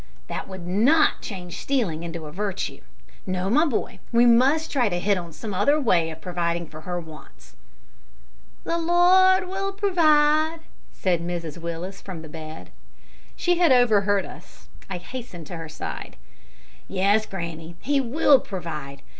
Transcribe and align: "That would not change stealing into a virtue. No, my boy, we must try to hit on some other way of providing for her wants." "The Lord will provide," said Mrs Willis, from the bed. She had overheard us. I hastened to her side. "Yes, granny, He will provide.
"That 0.25 0.47
would 0.47 0.65
not 0.65 1.21
change 1.21 1.59
stealing 1.61 2.01
into 2.01 2.25
a 2.25 2.31
virtue. 2.31 2.79
No, 3.27 3.51
my 3.51 3.67
boy, 3.67 3.99
we 4.11 4.25
must 4.25 4.71
try 4.71 4.89
to 4.89 4.97
hit 4.97 5.15
on 5.15 5.31
some 5.31 5.53
other 5.53 5.79
way 5.79 6.09
of 6.09 6.21
providing 6.21 6.65
for 6.65 6.81
her 6.81 6.99
wants." 6.99 7.55
"The 8.63 8.79
Lord 8.79 9.47
will 9.47 9.71
provide," 9.71 10.61
said 10.91 11.21
Mrs 11.21 11.59
Willis, 11.59 12.01
from 12.01 12.23
the 12.23 12.29
bed. 12.29 12.71
She 13.35 13.59
had 13.59 13.71
overheard 13.71 14.25
us. 14.25 14.69
I 14.89 14.97
hastened 14.97 15.45
to 15.53 15.57
her 15.57 15.69
side. 15.69 16.15
"Yes, 16.87 17.27
granny, 17.27 17.75
He 17.79 18.01
will 18.01 18.39
provide. 18.39 19.03